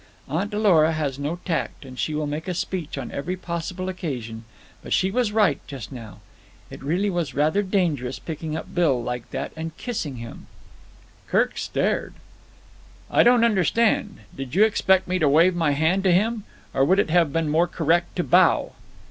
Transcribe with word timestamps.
Aunt 0.27 0.51
Lora 0.51 0.93
has 0.93 1.19
no 1.19 1.35
tact, 1.45 1.85
and 1.85 1.99
she 1.99 2.15
will 2.15 2.25
make 2.25 2.47
a 2.47 2.55
speech 2.55 2.97
on 2.97 3.11
every 3.11 3.37
possible 3.37 3.87
occasion; 3.87 4.45
but 4.81 4.93
she 4.93 5.11
was 5.11 5.31
right 5.31 5.59
just 5.67 5.91
now. 5.91 6.21
It 6.71 6.81
really 6.81 7.11
was 7.11 7.35
rather 7.35 7.61
dangerous, 7.61 8.17
picking 8.17 8.59
Bill 8.73 8.99
up 9.01 9.05
like 9.05 9.29
that 9.29 9.51
and 9.55 9.77
kissing 9.77 10.15
him." 10.15 10.47
Kirk 11.27 11.55
stared. 11.59 12.15
"I 13.11 13.21
don't 13.21 13.43
understand. 13.45 14.21
Did 14.35 14.55
you 14.55 14.63
expect 14.63 15.07
me 15.07 15.19
to 15.19 15.29
wave 15.29 15.55
my 15.55 15.73
hand 15.73 16.03
to 16.05 16.11
him? 16.11 16.45
Or 16.73 16.83
would 16.83 16.97
it 16.97 17.11
have 17.11 17.31
been 17.31 17.47
more 17.49 17.67
correct 17.67 18.15
to 18.15 18.23
bow?" 18.23 18.71